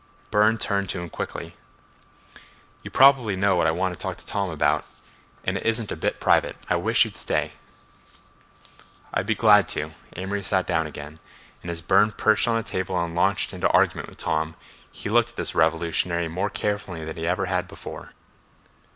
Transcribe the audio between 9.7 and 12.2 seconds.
to." Amory sat down again, and as Burne